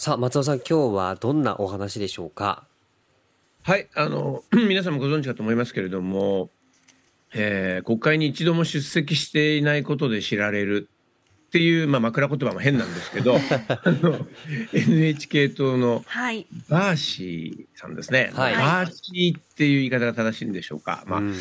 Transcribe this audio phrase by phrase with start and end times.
[0.00, 2.68] さあ、松尾さん、今日はどんなお話でしょうか？
[3.64, 6.50] はい、あの、 皆さんもご存知かと思いますけれども、
[7.34, 10.88] えー国会に一度も出席していないことで知られる
[11.48, 13.34] っていう、まあ、枕言葉も変なんですけど、
[13.68, 14.24] あの、
[14.72, 16.46] NHK 党のはい。
[16.68, 18.30] ガーシーさんですね。
[18.34, 21.02] はいガーシーっていう言い方が正しいんでしょうか。
[21.08, 21.34] まあ、うん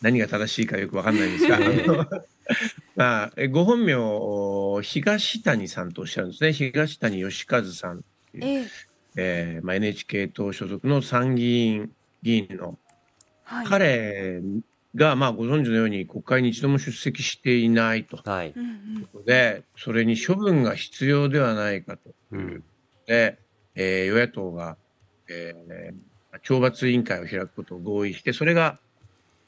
[0.00, 2.06] 何が正しいかよくわかんないんですが、あの
[2.96, 3.94] まあ、えご本名、
[4.82, 6.52] 東谷さんとおっしゃるんですね。
[6.52, 8.02] 東谷義和さんっ
[8.32, 8.66] ていう、ええ
[9.16, 11.90] えーまあ、NHK 党所属の参議院
[12.22, 12.78] 議員の
[13.42, 13.66] はい。
[13.66, 14.42] 彼
[14.94, 18.18] が、まあ、ご存知のように国会に一度も出席していないと。
[18.18, 18.52] はい。
[18.54, 19.24] うんうん。
[19.24, 22.14] で、それに処分が必要ではないかと。
[22.32, 22.64] うん。
[23.06, 23.38] で、
[23.74, 24.76] えー与野党が、
[25.28, 25.94] えー
[26.44, 28.78] 懲罰委員会を開くことを合意して、それが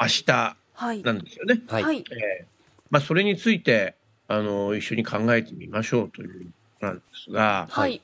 [0.00, 1.02] 明日はい。
[1.02, 1.62] なんですよね。
[1.68, 1.82] はい。
[1.82, 2.04] はい。
[2.10, 2.54] えー
[2.90, 3.96] まあ、それについて、
[4.28, 8.00] あの、一緒に考えてみましょうということなんですが、はい。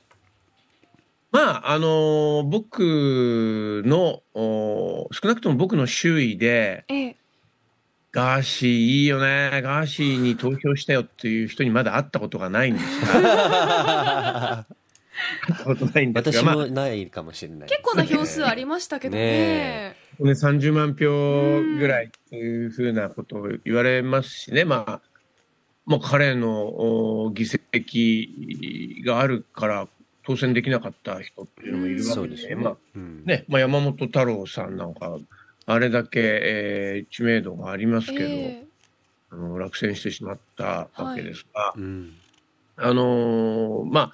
[1.31, 7.15] まあ、あの、僕の、お少なくとも僕の周囲で、ええ。
[8.11, 14.65] ガーシーいいよね、ガーシーに投票したよっていう人にまだ会ったことがないんですが、
[15.47, 17.69] 会ったことないんですが、まあ、私もないかもしれない。
[17.69, 19.21] 結構な票数ありましたけどね。
[19.21, 25.01] ねね、30万票ぐらいっていうふうなことを言われますしね、まあ、
[25.85, 26.67] まあ、彼の
[27.25, 29.87] お議席があるから
[30.23, 32.55] 当選できなかった人っていうのもいるわけで、すよね。
[32.55, 33.23] まあうん。
[33.25, 35.17] ねまあ、山本太郎さんなんか、
[35.65, 38.63] あれだけ、えー知名度がありますけど、え
[39.31, 42.13] あの落選してしまったわけですが、うん。
[42.77, 44.11] あのーまあ、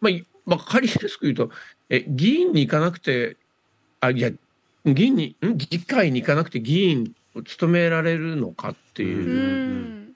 [0.00, 1.50] まあ、いわかりやすく言うと、
[1.90, 3.36] え、議員に行かなくて、
[4.06, 4.30] あ、いや、
[4.84, 5.56] 議員に、ん？
[5.56, 9.06] 議会に行かなくて議員を務められるのかってえ。
[9.06, 10.14] いうう、ん。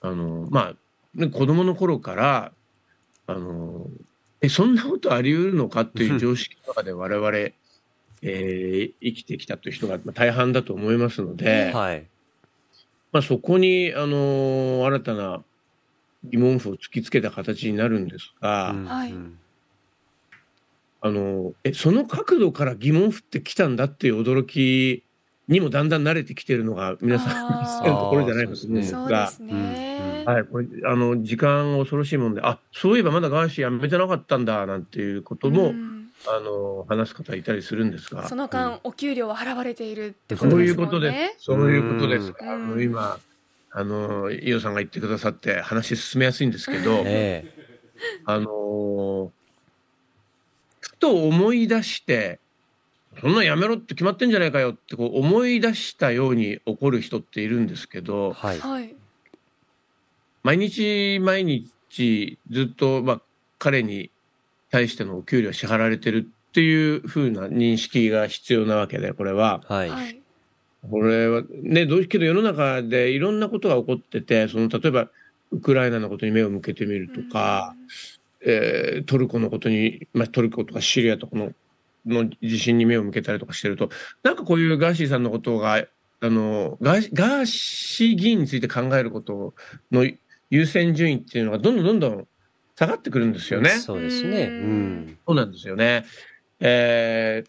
[0.00, 0.74] あの、まあ、
[1.14, 2.52] ね子供の頃から、
[3.26, 3.86] あの、
[4.40, 12.06] え、そんなことあり得るのかっていう常識の中で我々、えー生きてきたという人がまあ大半だと思いますので、はい。
[13.12, 15.44] まあ、そこに、あの新たな
[16.24, 19.38] 疑問符を突きつけた形になるんですが、うんはいうん
[21.04, 25.02] あのえその角度から疑問符ってきたんだっていう驚き
[25.48, 30.24] にもだんだん慣れてきてるのが皆さんのところじゃないかと思うんですがそうで、すね。
[30.24, 35.98] はい、これあの時間恐ろしいもんであそういえばまだガーシー辞めてなかったんだなんていうことも、うん。
[36.24, 38.28] あの話す方いたりするんですが。
[38.28, 41.14] その間、お給料は払われているってこそうとですもんいうことです。
[41.14, 41.34] ね。。
[41.38, 42.32] そういうことです。
[42.40, 42.48] うん。
[42.48, 43.18] あの今
[43.72, 47.44] あの伊代さんが言ってくださって話進めやすいんですけど、え。
[48.24, 49.32] あの
[51.02, 52.38] と思い出して、
[53.20, 58.58] そんなんやめろって決まってんじゃないかよってこう思い出したように怒る人っているんですけえど、はい。
[58.60, 58.94] はい。
[60.44, 63.22] 毎日毎日ずっと、まあ、
[63.58, 64.10] 彼に
[64.70, 69.60] 対してのお給料支払われてるっていう風な認識が必要なわけで、これは。
[69.66, 69.90] はい。
[69.90, 70.20] はい。
[70.88, 75.08] これはね、どうけど世の中でいろんなことが起こってて、その例えば
[75.50, 77.74] ウクライナのことに目を向けてみるとか、
[78.44, 81.52] えートルコのことに、まあ、トルコとかシリアとかの
[82.06, 83.90] の地震に目を向けたりとかしてると、
[84.22, 85.86] なんかこういうガーシーさんのことが、あ
[86.22, 89.54] の、ガーシー議員について考えること
[89.90, 90.08] の
[90.50, 92.28] 優先順位っていうのがどんどんどんどん
[92.76, 93.70] 下がってくるんですよね。
[93.70, 94.44] そうですね。
[94.44, 95.18] ううんん。
[95.26, 96.04] そうなんですよね。
[96.60, 97.44] え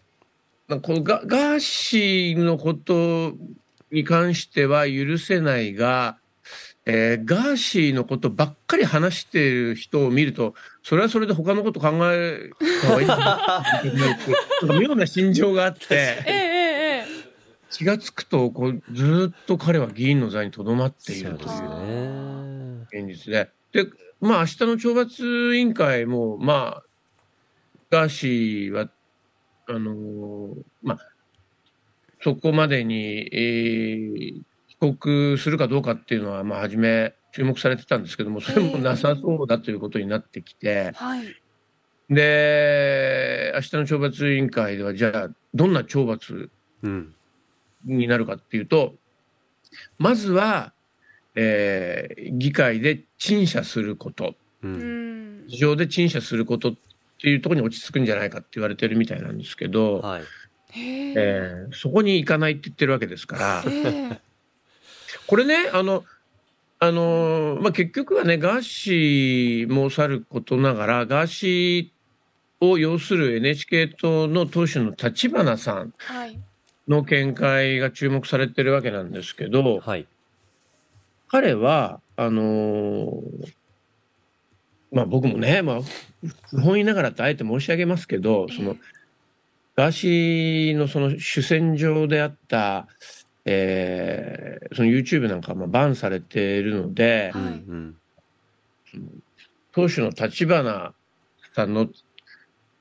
[0.68, 3.32] ー、なんかこのガガーシーのこと
[3.90, 6.18] に関しては許せないが、
[6.86, 12.50] えーガーシーのことばっかり話している人を見ると、それはそれで他のこと考え
[12.82, 17.04] た方がいいなって妙な心情があって、
[17.70, 22.86] 気がつくとこう、ずっと彼は議員の座にとどまっているという。
[22.92, 23.50] 現実で。
[23.72, 23.90] で、
[24.20, 26.82] まあ明日の懲罰委員会も、まあ、
[27.90, 28.90] ガーシーは、
[29.68, 30.98] あのーまあ、
[32.20, 34.42] そこまでに、えー
[34.92, 41.26] 帰国するかどうかっていうのは、まあ、初め注目されてたんですけども、それもなさそうだということになってきてえ、はい。
[42.10, 46.50] で、明日の懲罰委員会では、じゃあ、どんな懲罰
[46.82, 47.14] うん。
[47.84, 48.94] になるかっていうと、
[49.98, 50.72] まずは、
[51.34, 54.34] えー議会で陳謝すること。
[54.62, 54.68] う。
[54.68, 55.46] うんん。
[55.46, 56.74] 議場で陳謝することっ
[57.20, 60.22] ていうところに落ち着くんじゃないかって言われてるみたいなんですけど、はい。
[60.70, 61.14] へえ。
[61.16, 64.20] えーそこに行かないって言ってるわけですから、ええ
[65.26, 66.04] これね、あの、
[66.78, 76.38] あのーまあ、結局はね、ガーシーもさることながら、ガーシーを要する NHK 党の党首の立花さんはい。
[76.86, 80.06] の見解が注目されてるわけなんですけど、はい。
[81.28, 83.54] 彼は、あのー
[84.92, 85.80] まあ僕もね、まあ、
[86.50, 88.76] 不本意ながらとあえて申し上げますけど、その、
[89.74, 92.86] ガーシーのその主戦場であった、
[93.44, 97.96] えーその YouTube なんかはまあバンされているので、はいうん
[99.72, 100.94] 当主の立花
[101.52, 101.86] さんの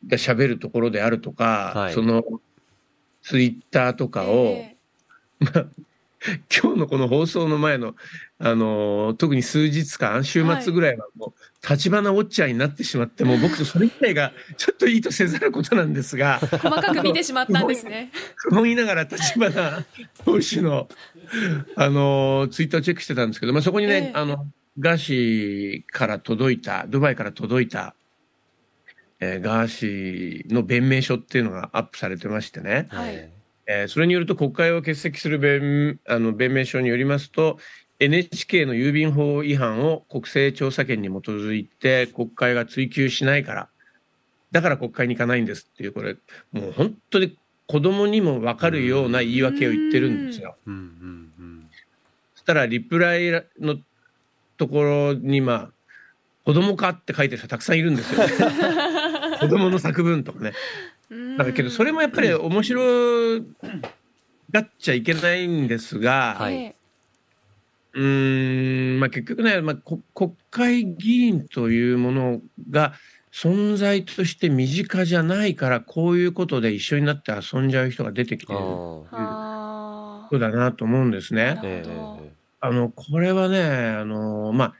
[0.07, 1.93] が喋るところであるとか、はい。
[1.93, 2.23] その
[3.23, 4.77] ツイッターとかを、え
[6.53, 7.95] 今日のこの放送の前の、
[8.39, 18.11] あのー特に数日間、週末ぐらいはもう、立花ウォッチャーになってしまって、もう僕とそれ自体がちょっといいとせざることなんですが、え細かく見てしまったんですね。
[18.35, 19.85] 不本意ながら立花
[20.23, 20.87] 投手の、
[21.75, 24.47] あのーツイッターをチェックしてたんですけど、まあ、そこにね、ええあの、
[24.79, 27.95] ガーシーから届いた、ドバイから届いた、
[29.19, 32.87] えーガーシーの弁明書っていうのがアップされてましてね。
[32.89, 33.29] はい
[33.67, 37.57] ええーそれによると国会を欠席する弁あの弁明書によりますと
[37.99, 43.69] NHK の郵便法違反を国政調査権に基づいて国会が追及しないから
[44.51, 46.15] だから国会に行かないんですっていうこれ
[46.51, 47.37] もう本当に
[47.67, 50.55] 子供にも分かるような言い訳を言ってるんですよ。
[50.67, 51.69] うんうんうん
[52.35, 53.77] そしたらリプライの
[54.57, 55.69] ところにまあ
[56.45, 58.33] 子供かって書いてる人たくさんいるんですよね。
[59.39, 60.51] 子供の作文とかね。
[61.37, 62.81] だけどそれもやっぱり面白
[64.51, 66.55] がっちゃいけないんですが、はい。
[66.55, 66.75] え
[67.93, 72.93] うーん、まあ、結局ね、まあ、こ国会議員というものが
[73.31, 79.05] 存在として身近じゃないからこういうことで一緒になって遊んじゃう人が出てきてあるこ
[80.29, 81.59] とだなと思うんですね。
[82.59, 84.73] あのこれはねあの、まあ、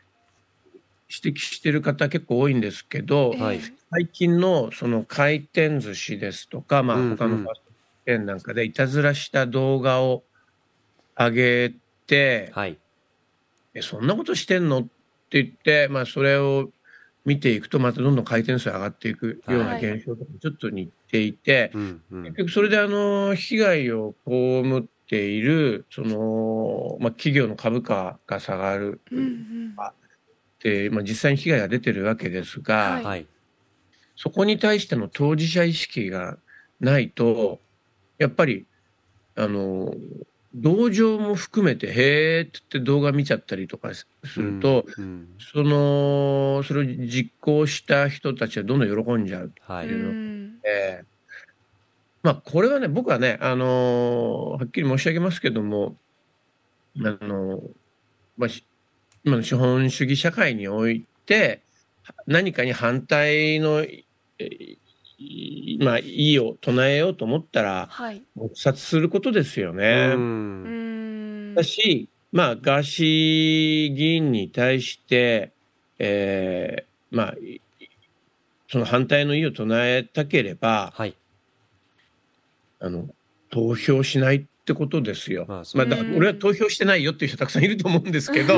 [1.13, 3.59] 指摘してる方結構多いんですけど、えはい
[3.91, 7.71] 最近のその回転寿司ですとか、まあ、他のファスト
[8.07, 10.23] チェーンなんかでいたずらした動画を
[11.15, 11.29] 上
[11.69, 11.73] げ
[12.07, 12.79] て、はい。
[13.75, 14.79] えそんなことしてんの？
[14.79, 14.83] っ
[15.29, 16.71] て言って、まあ、それを
[17.23, 19.85] 見ていくとまたどんどん回転数上がっていくようなはい。
[19.85, 22.23] 現象とかちょっと似ていて、うんうん。
[22.23, 24.31] 結局それであの被害を被
[24.79, 29.75] っているその、まあ、企業の株価が下がるうんうん
[30.91, 33.03] まあ、実際に被害が出てるわけですが、はい。
[33.03, 33.27] はい。
[34.15, 36.37] そこに対しての当事者意識が
[36.79, 37.59] ないと、
[38.17, 38.65] やっぱり、
[39.35, 39.93] あの、
[40.53, 44.07] 同情も含めて、へーって言って動画見ちゃったりとかす
[44.37, 49.51] ると、うんその、それを実行した人たちはどんどん喜んじゃう。
[49.61, 49.87] はい。
[49.87, 51.13] うんええ
[52.21, 55.97] まあ、これはね、僕はね、あのはっきり申し上げますけども、
[56.99, 57.59] あの
[58.37, 58.65] まあ、し
[59.25, 61.61] 今の資本主義社会において、
[62.27, 63.85] 何かに反対の、
[65.79, 68.21] まあ、意を唱えようと思ったら、はい。
[68.35, 70.11] 黙殺することですようね。
[70.15, 71.51] うん。
[71.51, 71.55] ん。
[71.55, 75.53] だし、まあ、ガーシー議員に対して、
[75.99, 77.61] えーまあ、い
[78.67, 81.15] その反対の意を唱えたければ、はい。
[82.79, 83.07] あの、
[83.51, 85.45] 投票しないってことですよ。
[85.47, 88.53] まあだから俺は投票してないよっていう人たくさんいると思うんですけど、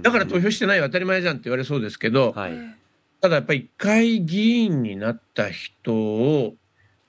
[0.00, 2.52] だから投票してないは当たり前じゃんって言われそうですけど、はい。
[2.52, 2.74] え
[3.20, 6.54] ただやっぱり一回議員になった人を、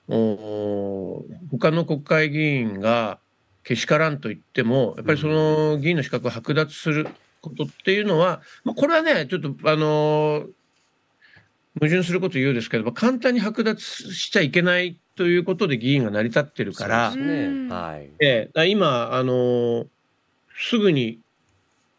[0.08, 3.18] お他の国会議員が
[3.64, 7.08] けしからんと言っても、やっぱりその議員の資格を剥奪する
[7.40, 10.46] ことっていうのは、まあ、これはね、ちょっと、あのー
[11.80, 19.86] 矛盾すること言うですけど、まあ簡単に剥奪しちゃいけないということで議員が成り立ってるから、そうですうんねはいえ今、あのー
[20.54, 21.18] すぐに、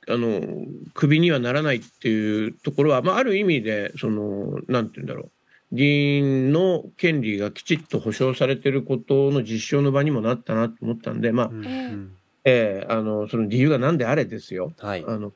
[0.08, 5.30] あのークビにはならないっていうところは、まあ、ある意味で、その、なんて言うんだろう。
[5.76, 12.16] 議員の権利がきちっと保障されてることの実証の場にもなったなと思ったんで、まあ、うんええうん
[12.46, 14.74] ええ、あの、その理由が何であれですよ。
[14.78, 15.32] はいあの、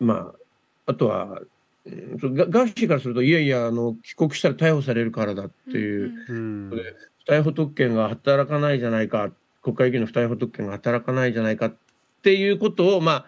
[0.00, 0.32] ま
[0.86, 1.40] あ、あとは、
[1.86, 6.70] ガガーシーからすると、いやいや、あの、帰国したら逮捕されるからだっていう、うん。
[6.70, 6.82] うん
[7.26, 9.30] 不逮捕特権が働かないじゃないか、
[9.62, 11.76] 国会議員の不逮捕特権が働かないじゃないかっ
[12.22, 13.26] ていうことを、まあ、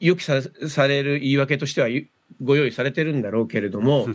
[0.00, 2.08] 予期さされる言い訳としてはゆ
[2.42, 4.08] ご用意されてるんだろうけれども、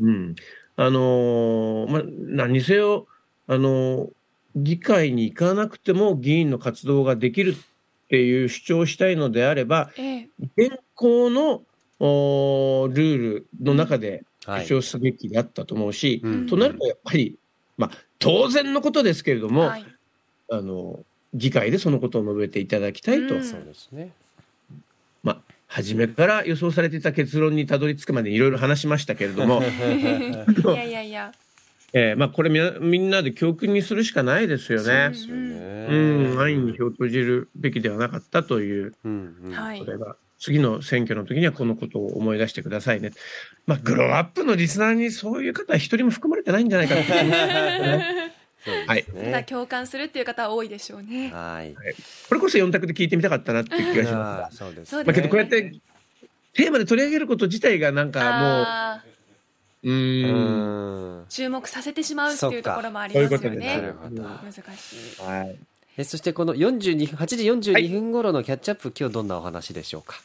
[0.00, 0.34] うん。
[0.74, 3.06] あのーまあ、何にせよ、
[3.46, 4.10] あのー
[4.54, 7.54] 議会に行かなくても議員の活動ができるっ
[8.08, 10.28] ていう主張をしたいのであれば、ええ。
[10.56, 11.62] 現行の
[12.04, 14.66] おールールの中ではい。
[14.66, 16.46] 主張すべきであったと思うし、うん。
[16.46, 17.38] となるとやっぱり、
[17.76, 19.86] まあ、当然のことですけれども、はい。
[20.50, 23.44] あの議会でそのことを述べていただきたいと、うん。
[23.44, 24.10] そうですね。
[25.22, 31.32] まあ、初めから予想されていた結論にたどり着くまでいろいろ話しましたけれども、 いやいやいや。
[31.94, 34.84] えーまあ、これみなみんなで教訓にするしかないですよね。
[34.84, 35.14] そうで。
[35.14, 35.86] すよね。
[35.90, 39.52] うん、安易に票を投じるべきではなかったという、うんうん。
[39.52, 39.78] はい。
[39.78, 43.12] それが次の選挙の時にはこのことを思い出してくださいね。
[43.64, 47.12] まあ、グローアップのリスナーにそういう方は一人も含まれてないんじゃないかって
[48.88, 49.44] はいただね。
[49.48, 51.30] 共感するっていう方は多いでしょうね。
[51.32, 51.74] はい。
[52.28, 55.06] これこそ4択で聞いてみたかったなっていう気がしまあーそうですそうす。
[55.06, 55.80] まあ、けですねどこうやって
[56.54, 59.02] テーマで取り上げること自体がなんかあ
[59.84, 61.24] もう、う。
[61.28, 63.94] 注目させてしまうっていうところもありますよね。
[64.10, 65.22] 難しい。
[65.22, 65.56] はい。
[65.98, 67.26] えそしてこの42分8
[67.60, 70.20] 時42分頃のキャッチアップ、今日どんなお話でしょうか？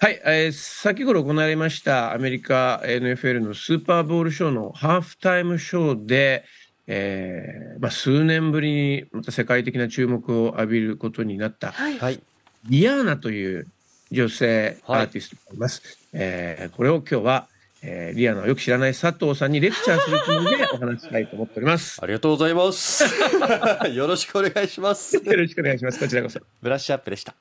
[0.00, 6.44] はい、えー先頃行われましたアメリカ NFL のスーパーボールショーのハーフタイムショーで、
[6.86, 11.98] えーまあ、数年ぶりにまた世界的な注目を浴びることになったはい。
[11.98, 12.22] はい
[12.68, 13.66] リアーナという
[14.12, 15.82] 女性アはいーティストがいます。
[16.12, 17.48] えーこれを今日は、
[17.82, 21.98] えーリアーナをよく知らない佐藤さんにレクチャーするつもりでお話ししたいと思っております。
[22.00, 23.02] ありがとうございます
[23.92, 25.98] よろしくお願いしますよろしくお願いします。
[25.98, 26.38] こちらこそ。
[26.62, 27.34] ブラッシュアップでした